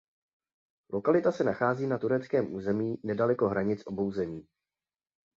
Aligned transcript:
Lokalita 0.93 1.31
se 1.31 1.43
nachází 1.43 1.87
na 1.87 1.97
tureckém 1.97 2.53
území 2.53 2.95
nedaleko 3.03 3.47
hranic 3.49 3.83
obou 3.85 4.11
zemí. 4.11 4.47